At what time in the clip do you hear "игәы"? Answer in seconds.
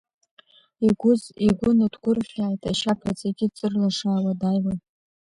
1.47-1.71